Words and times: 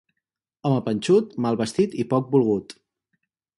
Home 0.69 0.79
panxut, 0.87 1.37
mal 1.45 1.61
vestit 1.61 1.95
i 2.05 2.09
poc 2.17 2.35
volgut. 2.37 2.77